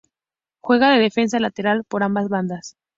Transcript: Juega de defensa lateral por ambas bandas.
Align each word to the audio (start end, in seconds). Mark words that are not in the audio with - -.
Juega 0.61 0.89
de 0.89 0.99
defensa 0.99 1.39
lateral 1.39 1.83
por 1.83 2.01
ambas 2.01 2.27
bandas. 2.27 2.75